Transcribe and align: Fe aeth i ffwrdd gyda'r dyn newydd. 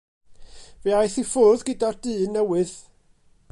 Fe 0.85 0.95
aeth 0.99 1.19
i 1.23 1.25
ffwrdd 1.33 1.65
gyda'r 1.69 2.01
dyn 2.07 2.35
newydd. 2.39 2.75